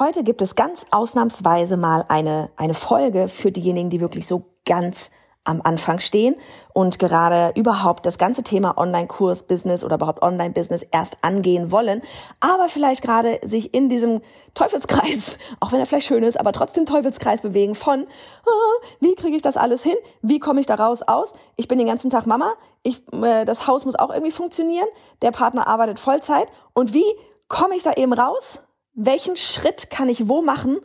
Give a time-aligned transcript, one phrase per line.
[0.00, 5.10] Heute gibt es ganz ausnahmsweise mal eine, eine Folge für diejenigen, die wirklich so ganz
[5.44, 6.36] am Anfang stehen
[6.72, 12.00] und gerade überhaupt das ganze Thema Online-Kurs-Business oder überhaupt Online-Business erst angehen wollen,
[12.40, 14.22] aber vielleicht gerade sich in diesem
[14.54, 18.06] Teufelskreis, auch wenn er vielleicht schön ist, aber trotzdem Teufelskreis bewegen von,
[18.46, 19.96] oh, wie kriege ich das alles hin?
[20.22, 21.34] Wie komme ich da raus aus?
[21.56, 24.88] Ich bin den ganzen Tag Mama, ich, äh, das Haus muss auch irgendwie funktionieren,
[25.20, 27.04] der Partner arbeitet Vollzeit und wie
[27.48, 28.60] komme ich da eben raus?
[28.94, 30.78] Welchen Schritt kann ich wo machen,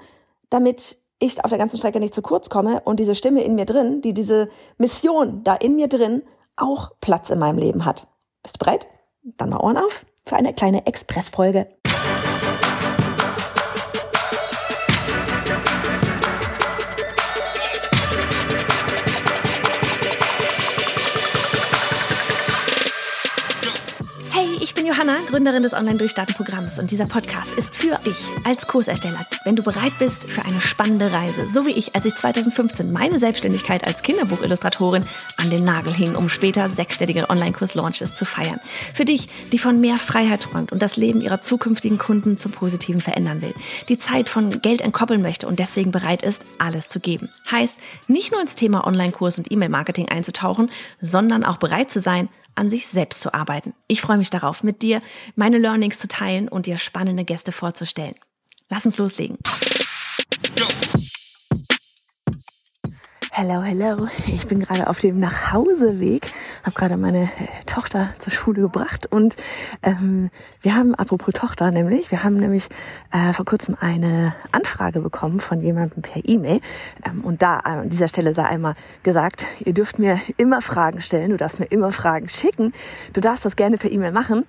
[0.50, 3.66] damit ich auf der ganzen Strecke nicht zu kurz komme und diese Stimme in mir
[3.66, 6.24] drin, die diese Mission da in mir drin
[6.56, 8.07] auch Platz in meinem Leben hat.
[8.43, 8.88] Bist du bereit?
[9.24, 11.68] Dann mal Ohren auf für eine kleine Expressfolge.
[24.86, 29.64] Bin Johanna, Gründerin des Online-Durchstarten-Programms und dieser Podcast ist für dich als Kursersteller, wenn du
[29.64, 34.04] bereit bist für eine spannende Reise, so wie ich, als ich 2015 meine Selbstständigkeit als
[34.04, 35.06] Kinderbuchillustratorin
[35.38, 38.59] an den Nagel hing, um später sechsstellige Online-Kurs-Launches zu feiern.
[38.94, 43.02] Für dich, die von mehr Freiheit träumt und das Leben ihrer zukünftigen Kunden zum Positiven
[43.02, 43.54] verändern will,
[43.88, 47.30] die Zeit von Geld entkoppeln möchte und deswegen bereit ist, alles zu geben.
[47.50, 52.70] Heißt, nicht nur ins Thema Online-Kurs und E-Mail-Marketing einzutauchen, sondern auch bereit zu sein, an
[52.70, 53.73] sich selbst zu arbeiten.
[53.88, 55.00] Ich freue mich darauf, mit dir
[55.36, 58.16] meine Learnings zu teilen und dir spannende Gäste vorzustellen.
[58.70, 59.38] Lass uns loslegen.
[63.38, 63.97] Hello, hello.
[64.28, 66.31] Ich bin gerade auf dem Nachhauseweg,
[66.64, 67.28] habe gerade meine äh,
[67.66, 69.36] Tochter zur Schule gebracht und
[69.83, 70.30] ähm,
[70.61, 72.69] wir haben, apropos Tochter nämlich, wir haben nämlich
[73.11, 76.61] äh, vor kurzem eine Anfrage bekommen von jemandem per E-Mail
[77.06, 81.31] ähm, und da an dieser Stelle sei einmal gesagt, ihr dürft mir immer Fragen stellen,
[81.31, 82.72] du darfst mir immer Fragen schicken,
[83.11, 84.45] du darfst das gerne per E-Mail machen.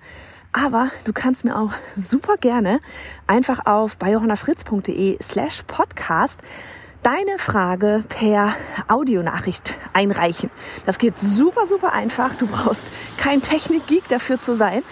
[0.53, 2.79] Aber du kannst mir auch super gerne
[3.27, 6.41] einfach auf biohannafritz.de slash podcast
[7.07, 8.53] deine Frage per
[8.89, 10.49] Audionachricht einreichen.
[10.85, 12.35] Das geht super, super einfach.
[12.35, 12.83] Du brauchst
[13.15, 14.83] kein Technikgeek dafür zu sein.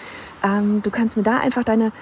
[0.42, 1.92] Ähm, du kannst mir da einfach deine,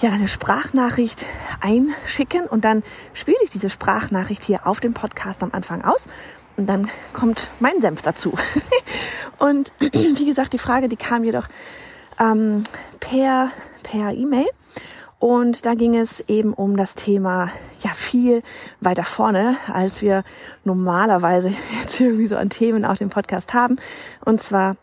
[0.00, 1.24] ja, deine Sprachnachricht
[1.60, 6.08] einschicken und dann spiele ich diese Sprachnachricht hier auf dem Podcast am Anfang aus.
[6.56, 8.34] Und dann kommt mein Senf dazu.
[9.38, 11.46] und wie gesagt, die Frage, die kam jedoch
[12.18, 12.64] ähm,
[12.98, 13.52] per
[13.84, 14.48] per E-Mail
[15.20, 17.50] und da ging es eben um das Thema
[17.80, 18.42] ja viel
[18.80, 20.24] weiter vorne, als wir
[20.64, 21.50] normalerweise
[21.82, 23.76] jetzt irgendwie so an Themen auf dem Podcast haben.
[24.24, 24.76] Und zwar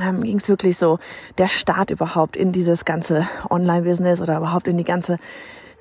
[0.00, 0.98] ähm, ging es wirklich so
[1.36, 5.18] der Start überhaupt in dieses ganze Online-Business oder überhaupt in die ganze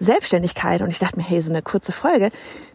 [0.01, 0.81] Selbstständigkeit.
[0.81, 2.31] Und ich dachte mir, hey, so eine kurze Folge,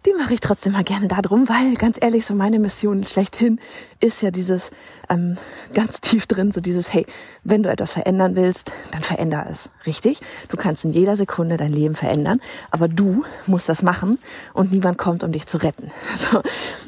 [0.06, 3.60] die mache ich trotzdem mal gerne darum, weil ganz ehrlich, so meine Mission schlechthin
[4.00, 4.70] ist ja dieses
[5.10, 5.36] ähm,
[5.74, 7.04] ganz tief drin, so dieses, hey,
[7.42, 9.70] wenn du etwas verändern willst, dann veränder es.
[9.86, 10.20] Richtig?
[10.48, 14.18] Du kannst in jeder Sekunde dein Leben verändern, aber du musst das machen
[14.54, 15.90] und niemand kommt, um dich zu retten.
[16.30, 16.42] So,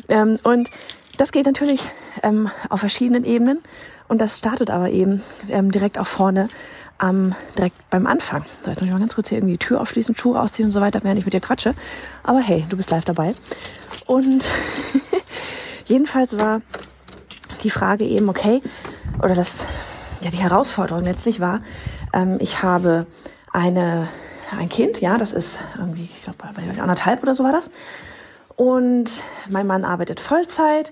[0.08, 0.68] ähm, und
[1.16, 1.88] das geht natürlich
[2.22, 3.60] ähm, auf verschiedenen Ebenen
[4.08, 6.48] und das startet aber eben ähm, direkt auch vorne
[6.98, 8.44] am, direkt beim Anfang.
[8.62, 10.72] So, jetzt muss ich mal ganz kurz hier irgendwie die Tür aufschließen, Schuhe ausziehen und
[10.72, 11.74] so weiter, während ich mit dir quatsche.
[12.22, 13.34] Aber hey, du bist live dabei.
[14.06, 14.44] Und
[15.86, 16.60] jedenfalls war
[17.62, 18.62] die Frage eben, okay,
[19.22, 19.66] oder das,
[20.20, 21.60] ja, die Herausforderung letztlich war,
[22.12, 23.06] ähm, ich habe
[23.52, 24.08] eine,
[24.56, 27.70] ein Kind, ja, das ist irgendwie, ich glaube, bei anderthalb oder so war das.
[28.56, 30.90] Und mein Mann arbeitet Vollzeit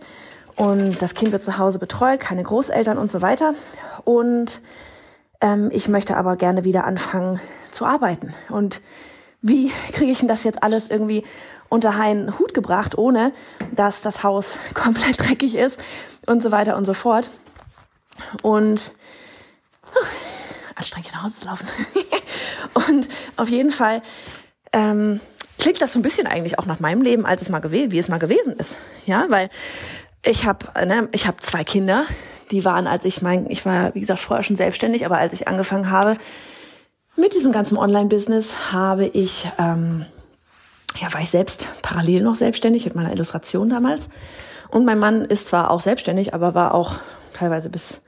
[0.54, 3.54] und das Kind wird zu Hause betreut, keine Großeltern und so weiter.
[4.04, 4.62] Und
[5.40, 8.34] ähm, ich möchte aber gerne wieder anfangen zu arbeiten.
[8.48, 8.80] Und
[9.42, 11.24] wie kriege ich denn das jetzt alles irgendwie
[11.68, 13.32] unter einen Hut gebracht, ohne
[13.72, 15.78] dass das Haus komplett dreckig ist
[16.26, 17.30] und so weiter und so fort.
[18.42, 18.92] Und
[19.94, 20.06] uh,
[20.74, 21.68] anstrengend nach Hause zu laufen.
[22.88, 24.02] und auf jeden Fall
[24.72, 25.20] ähm,
[25.58, 27.98] klingt das so ein bisschen eigentlich auch nach meinem Leben, als es mal gewesen, wie
[27.98, 28.78] es mal gewesen ist.
[29.04, 29.50] Ja, weil
[30.24, 32.04] ich habe ne, ich habe zwei Kinder,
[32.50, 35.48] die waren, als ich mein, ich war, wie gesagt, vorher schon selbstständig, aber als ich
[35.48, 36.16] angefangen habe
[37.16, 40.04] mit diesem ganzen Online-Business, habe ich, ähm,
[41.00, 44.08] ja, war ich selbst parallel noch selbstständig mit meiner Illustration damals.
[44.68, 46.96] Und mein Mann ist zwar auch selbstständig, aber war auch
[47.32, 48.00] teilweise bis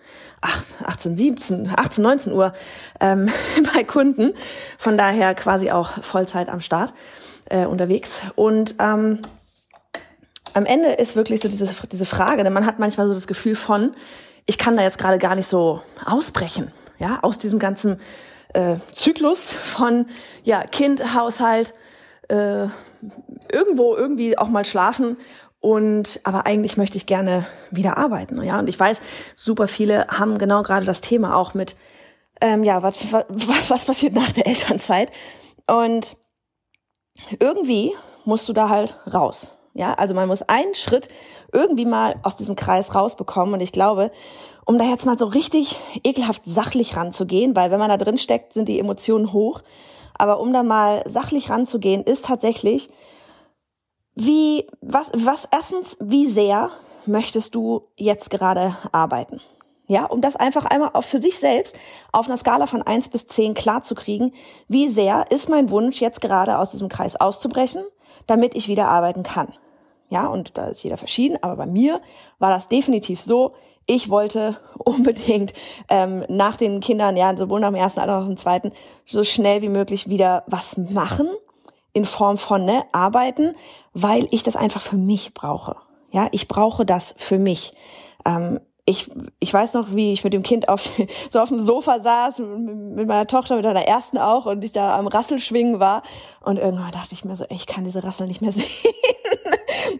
[0.84, 2.52] 18, 17, 18, 19 Uhr
[3.00, 3.30] ähm,
[3.74, 4.34] bei Kunden.
[4.76, 6.92] Von daher quasi auch Vollzeit am Start
[7.46, 8.20] äh, unterwegs.
[8.36, 9.20] Und ähm,
[10.54, 13.54] am Ende ist wirklich so diese, diese Frage, denn man hat manchmal so das Gefühl
[13.54, 13.94] von,
[14.48, 18.00] ich kann da jetzt gerade gar nicht so ausbrechen, ja, aus diesem ganzen
[18.54, 20.06] äh, Zyklus von
[20.42, 21.74] ja Kind, Haushalt,
[22.28, 22.66] äh,
[23.52, 25.18] irgendwo irgendwie auch mal schlafen
[25.60, 28.58] und aber eigentlich möchte ich gerne wieder arbeiten, ja.
[28.58, 29.02] Und ich weiß,
[29.36, 31.76] super viele haben genau gerade das Thema auch mit,
[32.40, 35.12] ähm, ja, was, was, was passiert nach der Elternzeit
[35.66, 36.16] und
[37.38, 37.92] irgendwie
[38.24, 39.48] musst du da halt raus.
[39.74, 41.08] Ja, also man muss einen Schritt
[41.52, 43.54] irgendwie mal aus diesem Kreis rausbekommen.
[43.54, 44.10] Und ich glaube,
[44.64, 48.52] um da jetzt mal so richtig ekelhaft sachlich ranzugehen, weil wenn man da drin steckt,
[48.52, 49.62] sind die Emotionen hoch.
[50.14, 52.90] Aber um da mal sachlich ranzugehen, ist tatsächlich,
[54.14, 56.70] wie, was, was, erstens, wie sehr
[57.06, 59.40] möchtest du jetzt gerade arbeiten?
[59.86, 61.74] Ja, um das einfach einmal auf für sich selbst
[62.12, 64.34] auf einer Skala von eins bis zehn klar zu kriegen,
[64.68, 67.82] wie sehr ist mein Wunsch jetzt gerade aus diesem Kreis auszubrechen,
[68.26, 69.52] damit ich wieder arbeiten kann.
[70.10, 72.00] Ja, und da ist jeder verschieden, aber bei mir
[72.38, 73.52] war das definitiv so.
[73.87, 75.52] Ich wollte unbedingt
[75.88, 78.72] ähm, nach den Kindern, ja, sowohl nach dem ersten als auch nach dem zweiten,
[79.06, 81.28] so schnell wie möglich wieder was machen
[81.93, 83.55] in Form von ne, arbeiten,
[83.93, 85.76] weil ich das einfach für mich brauche.
[86.11, 87.75] Ja, ich brauche das für mich.
[88.25, 90.90] Ähm, ich, ich weiß noch, wie ich mit dem Kind auf,
[91.31, 94.96] so auf dem Sofa saß, mit meiner Tochter, mit meiner ersten auch, und ich da
[94.96, 96.02] am Rasselschwingen war.
[96.40, 98.67] Und irgendwann dachte ich mir so, ey, ich kann diese Rassel nicht mehr sehen.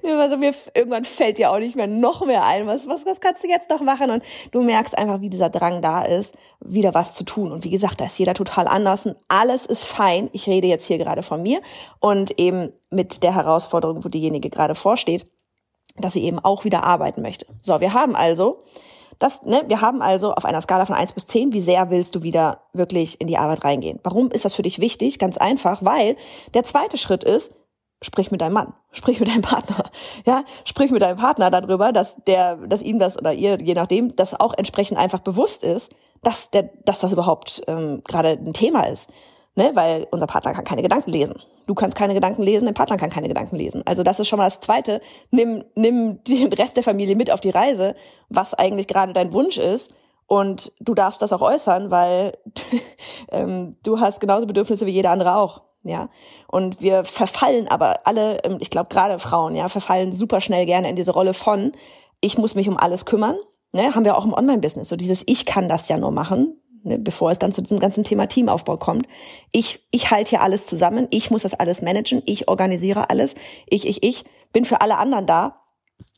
[0.07, 2.67] also mir irgendwann fällt dir auch nicht mehr noch mehr ein.
[2.67, 4.11] Was, was, was kannst du jetzt noch machen?
[4.11, 7.53] Und du merkst einfach, wie dieser Drang da ist, wieder was zu tun.
[7.53, 10.31] Und wie gesagt, da ist jeder total anders und alles ist fein.
[10.33, 11.61] Ich rede jetzt hier gerade von mir
[12.01, 15.27] und eben mit der Herausforderung, wo diejenige gerade vorsteht,
[16.01, 17.47] dass sie eben auch wieder arbeiten möchte.
[17.61, 18.59] So, wir haben also
[19.19, 22.15] das, ne, wir haben also auf einer Skala von eins bis zehn, wie sehr willst
[22.15, 23.99] du wieder wirklich in die Arbeit reingehen?
[24.05, 25.19] Warum ist das für dich wichtig?
[25.19, 26.17] Ganz einfach, weil
[26.55, 27.53] der zweite Schritt ist,
[28.01, 29.91] sprich mit deinem Mann, sprich mit deinem Partner,
[30.25, 34.15] ja, sprich mit deinem Partner darüber, dass der, dass ihm das oder ihr, je nachdem,
[34.15, 35.91] das auch entsprechend einfach bewusst ist,
[36.23, 39.11] dass der, dass das überhaupt ähm, gerade ein Thema ist,
[39.59, 41.35] ne, weil unser Partner kann keine Gedanken lesen,
[41.67, 44.39] du kannst keine Gedanken lesen, dein Partner kann keine Gedanken lesen, also das ist schon
[44.39, 47.95] mal das Zweite, nimm, nimm den Rest der Familie mit auf die Reise,
[48.29, 49.93] was eigentlich gerade dein Wunsch ist
[50.27, 52.39] und du darfst das auch äußern, weil
[53.33, 56.11] ähm, du hast genauso Bedürfnisse wie jeder andere auch ja.
[56.49, 60.91] Und wir verfallen aber alle, ähm, ich glaube gerade Frauen, ja, verfallen super schnell gerne
[60.91, 61.73] in diese Rolle von,
[62.21, 63.37] ich muss mich um alles kümmern.
[63.71, 64.89] Ne, haben wir auch im Online-Business.
[64.89, 66.59] So dieses Ich kann das ja nur machen,
[66.89, 69.07] ne, bevor es dann zu diesem ganzen Thema Teamaufbau kommt.
[69.53, 73.35] Ich, ich halte hier alles zusammen, ich muss das alles managen, ich organisiere alles,
[73.67, 75.61] ich, ich, ich, bin für alle anderen da,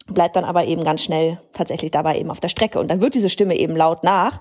[0.07, 2.79] bleibt dann aber eben ganz schnell tatsächlich dabei eben auf der Strecke.
[2.81, 4.39] Und dann wird diese Stimme eben laut nach,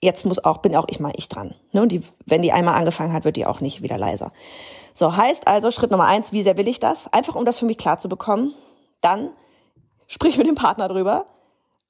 [0.00, 1.54] jetzt muss auch, bin auch ich mal ich dran.
[1.72, 1.82] Ne?
[1.82, 4.32] Und die, wenn die einmal angefangen hat, wird die auch nicht wieder leiser.
[4.94, 7.12] So, heißt also Schritt Nummer eins, wie sehr will ich das?
[7.12, 8.54] Einfach um das für mich klar zu bekommen.
[9.00, 9.30] Dann
[10.06, 11.26] sprich mit dem Partner drüber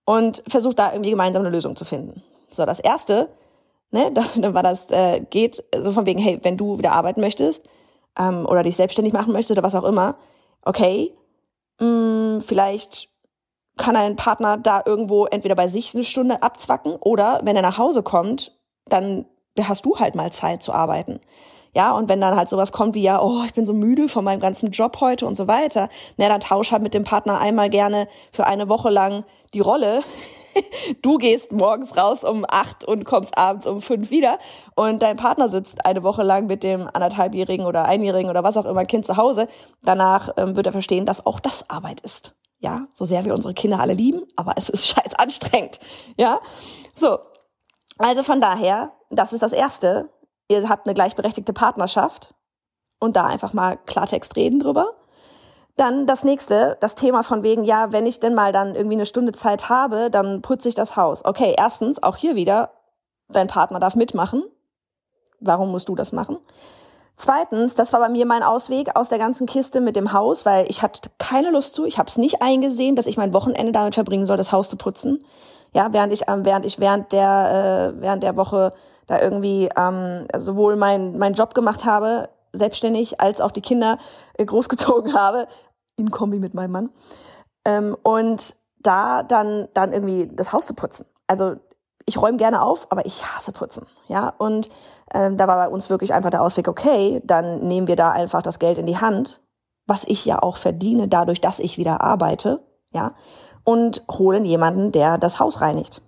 [0.05, 2.23] und versuch da irgendwie gemeinsam eine Lösung zu finden.
[2.51, 3.29] So, das erste,
[3.91, 7.65] ne, dann war das, äh, geht so von wegen, hey, wenn du wieder arbeiten möchtest,
[8.19, 10.17] ähm, oder dich selbstständig machen möchtest oder was auch immer,
[10.63, 11.15] okay,
[11.81, 13.09] mh, mm, vielleicht
[13.77, 17.79] kann ein Partner da irgendwo entweder bei sich eine Stunde abzwacken oder wenn er nach
[17.79, 19.25] Hause kommt, dann
[19.61, 21.21] hast du halt mal Zeit zu arbeiten.
[21.75, 24.25] Ja, und wenn dann halt sowas kommt wie, ja, oh, ich bin so müde von
[24.25, 27.71] meinem ganzen Job heute und so weiter, na, dann tausch halt mit dem Partner einmal
[27.71, 29.25] gerne für eine Woche lang
[29.55, 30.03] die Rolle.
[31.03, 34.39] Du gehst morgens raus um acht und kommst abends um fünf wieder
[34.75, 38.65] und dein Partner sitzt eine Woche lang mit dem anderthalbjährigen oder einjährigen oder was auch
[38.65, 39.49] immer Kind zu Hause.
[39.83, 42.35] Danach ähm, wird er verstehen, dass auch das Arbeit ist.
[42.61, 45.79] Ja, so sehr wir unsere Kinder alle lieben, aber es ist scheiß anstrengend.
[46.17, 46.41] Ja,
[46.95, 47.19] so.
[47.99, 50.11] Also von daher, das ist das Erste.
[50.49, 52.35] Ihr habt eine gleichberechtigte Partnerschaft
[53.01, 54.87] und da einfach mal Klartext reden drüber.
[55.79, 59.07] Dann das nächste, das Thema von wegen, ja, wenn ich denn mal dann irgendwie eine
[59.07, 61.25] Stunde Zeit habe, dann putze ich das Haus.
[61.25, 62.73] Okay, erstens, auch hier wieder,
[63.29, 64.43] dein Partner darf mitmachen.
[65.39, 66.39] Warum musst du das machen?
[67.15, 70.69] Zweitens, das war bei mir mein Ausweg aus der ganzen Kiste mit dem Haus, weil
[70.69, 71.85] ich hatte keine Lust zu.
[71.85, 74.77] Ich habe es nicht eingesehen, dass ich mein Wochenende damit verbringen soll, das Haus zu
[74.77, 75.25] putzen.
[75.73, 78.73] Ja, während ich ähm, während ich während der äh, während der Woche
[79.07, 83.99] da irgendwie ähm, sowohl mein mein Job gemacht habe, selbstständig, als auch die Kinder
[84.35, 85.47] äh, großgezogen habe
[85.99, 86.91] in Kombi mit meinem Mann
[87.65, 91.07] ähm, und da dann dann irgendwie das Haus zu putzen.
[91.27, 91.57] Also
[92.07, 93.87] ich räume gerne auf, aber ich hasse putzen.
[94.09, 94.71] Ja, und
[95.13, 98.41] ähm, da war bei uns wirklich einfach der Ausweg, okay, dann nehmen wir da einfach
[98.41, 99.43] das Geld in die Hand,
[99.87, 102.61] was ich ja auch verdiene, dadurch, dass ich wieder arbeite,
[102.93, 103.15] ja,
[103.65, 106.01] und holen jemanden, der das Haus reinigt.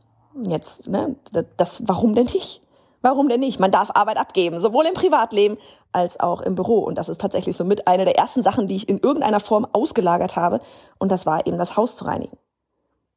[0.47, 1.17] Jetzt, ne,
[1.57, 2.63] das, warum denn nicht?
[3.03, 3.59] Warum denn nicht?
[3.59, 5.57] Man darf Arbeit abgeben, sowohl im Privatleben
[5.93, 6.81] als auch im Büro.
[6.81, 9.67] Und das ist tatsächlich so mit einer der ersten Sachen, die ich in irgendeiner Form
[9.73, 10.61] ausgelagert habe.
[10.99, 12.37] Und das war eben das Haus zu reinigen.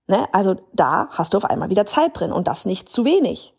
[0.08, 0.28] Ne?
[0.32, 3.54] Also da hast du auf einmal wieder Zeit drin und das nicht zu wenig.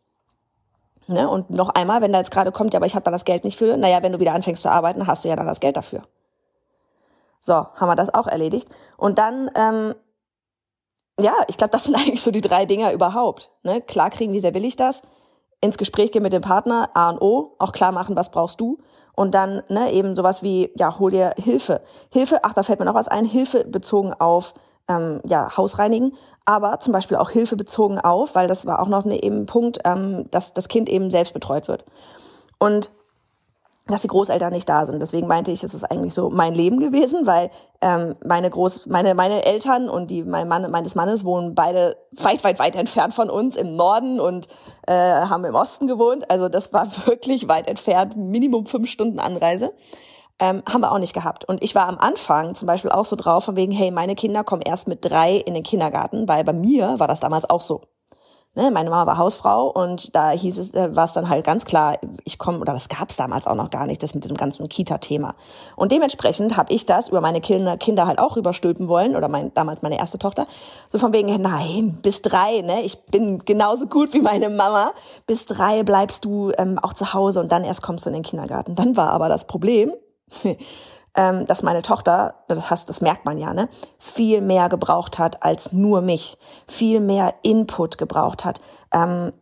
[1.06, 1.28] Ne?
[1.28, 3.44] Und noch einmal, wenn da jetzt gerade kommt, ja, aber ich habe da das Geld
[3.44, 5.76] nicht für, naja, wenn du wieder anfängst zu arbeiten, hast du ja dann das Geld
[5.76, 6.02] dafür.
[7.40, 8.68] So, haben wir das auch erledigt.
[8.96, 9.94] Und dann, ähm,
[11.20, 13.50] ja, ich glaube, das sind eigentlich so die drei Dinger überhaupt.
[13.62, 13.82] Ne?
[13.82, 15.02] Klar kriegen, wie sehr will ich das?
[15.64, 18.78] Ins Gespräch gehen mit dem Partner, A und O, auch klar machen, was brauchst du.
[19.16, 21.80] Und dann ne, eben sowas wie, ja, hol dir Hilfe.
[22.10, 24.52] Hilfe, ach, da fällt mir noch was ein, Hilfe bezogen auf
[24.88, 26.12] ähm, ja, Hausreinigen,
[26.44, 29.78] aber zum Beispiel auch Hilfe bezogen auf, weil das war auch noch ein eben Punkt,
[29.84, 31.86] ähm, dass das Kind eben selbst betreut wird.
[32.58, 32.90] Und
[33.86, 35.00] dass die Großeltern nicht da sind.
[35.00, 37.50] Deswegen meinte ich, es ist eigentlich so mein Leben gewesen, weil
[37.82, 42.42] ähm, meine Groß, meine meine Eltern und die mein Mann meines Mannes wohnen beide weit
[42.44, 44.48] weit weit entfernt von uns im Norden und
[44.86, 46.30] äh, haben im Osten gewohnt.
[46.30, 49.74] Also das war wirklich weit entfernt, Minimum fünf Stunden Anreise.
[50.40, 51.44] Ähm, haben wir auch nicht gehabt.
[51.44, 54.42] Und ich war am Anfang zum Beispiel auch so drauf, von wegen, hey, meine Kinder
[54.42, 57.82] kommen erst mit drei in den Kindergarten, weil bei mir war das damals auch so.
[58.56, 61.64] Ne, meine Mama war Hausfrau und da hieß es, äh, war es dann halt ganz
[61.64, 64.36] klar, ich komme, oder das gab es damals auch noch gar nicht, das mit diesem
[64.36, 65.34] ganzen Kita-Thema.
[65.74, 69.52] Und dementsprechend habe ich das über meine Kinder, Kinder halt auch überstülpen wollen, oder mein,
[69.54, 70.46] damals meine erste Tochter,
[70.88, 74.92] so von wegen, nein, bis drei, ne, ich bin genauso gut wie meine Mama,
[75.26, 78.22] bis drei bleibst du ähm, auch zu Hause und dann erst kommst du in den
[78.22, 78.76] Kindergarten.
[78.76, 79.92] Dann war aber das Problem,
[81.16, 83.68] ähm, dass meine Tochter, das heißt, das merkt man ja, ne,
[83.98, 88.60] viel mehr gebraucht hat als nur mich, viel mehr Input gebraucht hat,
[88.92, 89.32] ähm,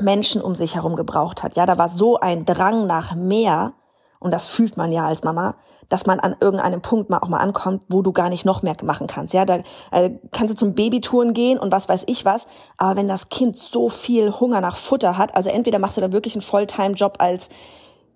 [0.00, 1.56] Menschen um sich herum gebraucht hat.
[1.56, 3.74] Ja, da war so ein Drang nach mehr
[4.20, 5.56] und das fühlt man ja als Mama,
[5.88, 8.76] dass man an irgendeinem Punkt mal auch mal ankommt, wo du gar nicht noch mehr
[8.82, 9.32] machen kannst.
[9.32, 9.60] Ja, da
[9.90, 12.46] äh, kannst du zum Babytouren gehen und was weiß ich was.
[12.76, 16.12] Aber wenn das Kind so viel Hunger nach Futter hat, also entweder machst du da
[16.12, 17.48] wirklich einen Volltime-Job als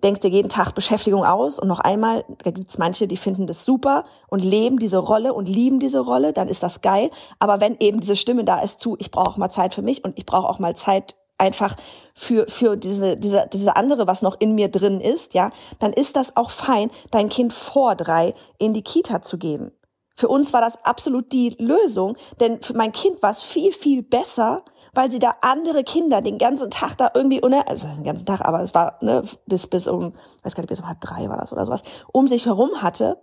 [0.03, 3.65] denkst dir jeden Tag Beschäftigung aus und noch einmal, da gibt's manche, die finden das
[3.65, 7.09] super und leben diese Rolle und lieben diese Rolle, dann ist das geil.
[7.39, 10.03] Aber wenn eben diese Stimme da ist zu, ich brauche auch mal Zeit für mich
[10.03, 11.75] und ich brauche auch mal Zeit einfach
[12.13, 16.15] für für diese diese diese andere was noch in mir drin ist, ja, dann ist
[16.15, 19.71] das auch fein, dein Kind vor drei in die Kita zu geben.
[20.15, 24.03] Für uns war das absolut die Lösung, denn für mein Kind war es viel viel
[24.03, 28.25] besser, weil sie da andere Kinder den ganzen Tag da irgendwie, ohne, also den ganzen
[28.25, 31.27] Tag, aber es war ne, bis bis um, weiß gar nicht, bis um halb drei
[31.29, 33.17] war das oder sowas, um sich herum hatte,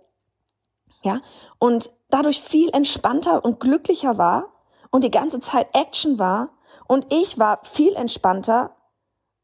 [1.01, 1.21] ja,
[1.57, 4.49] und dadurch viel entspannter und glücklicher war
[4.91, 6.49] und die ganze Zeit Action war
[6.87, 8.75] und ich war viel entspannter,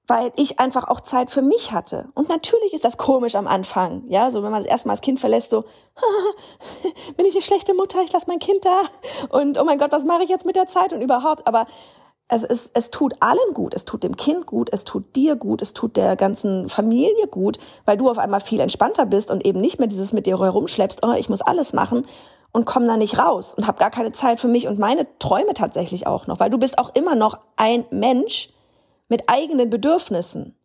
[0.06, 2.10] weil ich einfach auch Zeit für mich hatte.
[2.14, 5.02] Und natürlich ist das komisch am Anfang, ja, so wenn man das erste Mal das
[5.02, 5.64] Kind verlässt, so
[7.18, 8.82] bin ich eine schlechte Mutter, ich lasse mein Kind da
[9.30, 11.68] und oh mein Gott, was mache ich jetzt mit der Zeit und überhaupt, aber
[12.30, 13.74] es, ist, es tut allen gut.
[13.74, 17.58] Es tut dem Kind gut, es tut dir gut, es tut der ganzen Familie gut,
[17.86, 21.00] weil du auf einmal viel entspannter bist und eben nicht mehr dieses mit dir herumschleppst,
[21.04, 22.06] oh, ich muss alles machen
[22.52, 25.54] und komm da nicht raus und habe gar keine Zeit für mich und meine Träume
[25.54, 28.50] tatsächlich auch noch, weil du bist auch immer noch ein Mensch
[29.10, 30.56] mit eigenen Bedürfnissen.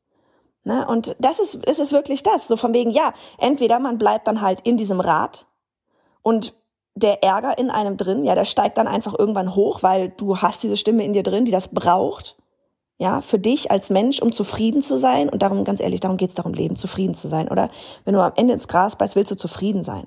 [0.65, 0.87] Ne?
[0.87, 4.41] Und das ist, das ist wirklich das, so von wegen, ja, entweder man bleibt dann
[4.41, 5.47] halt in diesem Rad
[6.23, 6.55] und
[6.95, 10.63] der Ärger in einem drin, ja, der steigt dann einfach irgendwann hoch, weil du hast
[10.63, 12.37] diese Stimme in dir drin, die das braucht,
[12.99, 15.29] ja, für dich als Mensch, um zufrieden zu sein.
[15.29, 17.49] Und darum, ganz ehrlich, darum geht's darum, Leben zufrieden zu sein.
[17.49, 17.69] Oder
[18.05, 20.07] wenn du am Ende ins Gras beißt, willst du zufrieden sein.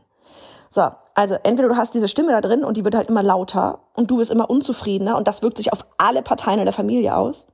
[0.69, 3.79] So, also entweder du hast diese Stimme da drin und die wird halt immer lauter
[3.95, 7.15] und du wirst immer unzufriedener und das wirkt sich auf alle Parteien in der Familie
[7.15, 7.47] aus.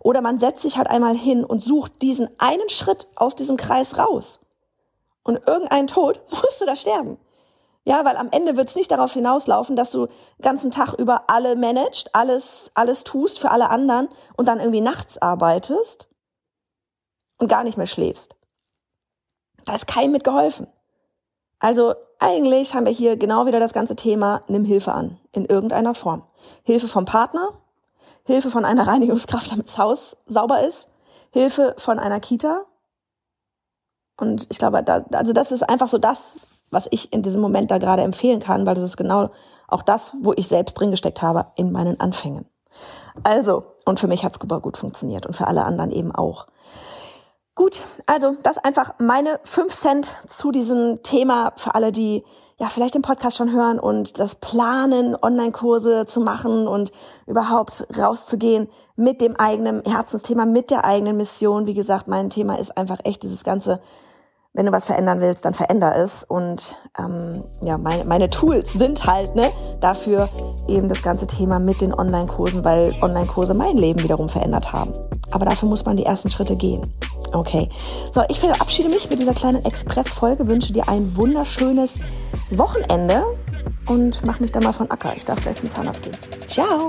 [0.00, 3.98] Oder man setzt sich halt einmal hin und sucht diesen einen Schritt aus diesem Kreis
[3.98, 4.40] raus.
[5.22, 7.18] Und irgendein Tod musst du da sterben.
[7.84, 11.24] Ja, weil am Ende wird es nicht darauf hinauslaufen, dass du den ganzen Tag über
[11.28, 16.08] alle managst, alles, alles tust für alle anderen und dann irgendwie nachts arbeitest
[17.38, 18.36] und gar nicht mehr schläfst.
[19.64, 20.68] Da ist keinem mit geholfen.
[21.58, 25.94] Also eigentlich haben wir hier genau wieder das ganze Thema, nimm Hilfe an, in irgendeiner
[25.94, 26.24] Form.
[26.62, 27.50] Hilfe vom Partner,
[28.24, 30.86] Hilfe von einer Reinigungskraft, damit das Haus sauber ist,
[31.30, 32.64] Hilfe von einer Kita.
[34.16, 36.34] Und ich glaube, da, also das ist einfach so das,
[36.72, 39.30] was ich in diesem Moment da gerade empfehlen kann, weil das ist genau
[39.68, 42.46] auch das, wo ich selbst drin gesteckt habe in meinen Anfängen.
[43.22, 46.46] Also, und für mich hat's super gut funktioniert und für alle anderen eben auch.
[47.54, 52.24] Gut, also das einfach meine fünf Cent zu diesem Thema für alle, die
[52.58, 56.92] ja vielleicht den Podcast schon hören und das Planen, Online-Kurse zu machen und
[57.26, 61.66] überhaupt rauszugehen mit dem eigenen Herzensthema, mit der eigenen Mission.
[61.66, 63.80] Wie gesagt, mein Thema ist einfach echt dieses ganze
[64.54, 66.24] wenn du was verändern willst, dann veränder es.
[66.24, 70.28] Und ähm, ja, meine, meine Tools sind halt ne, dafür
[70.68, 74.92] eben das ganze Thema mit den Online-Kursen, weil Online-Kurse mein Leben wiederum verändert haben.
[75.30, 76.82] Aber dafür muss man die ersten Schritte gehen.
[77.32, 77.68] Okay.
[78.12, 81.94] So, ich verabschiede mich mit dieser kleinen Express-Folge, wünsche dir ein wunderschönes
[82.50, 83.24] Wochenende
[83.86, 85.14] und mach mich dann mal von Acker.
[85.16, 86.16] Ich darf gleich zum Zahnarzt gehen.
[86.46, 86.88] Ciao!